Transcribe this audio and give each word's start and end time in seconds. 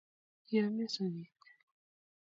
Kiyomyo 0.45 0.85
sogek 0.95 1.39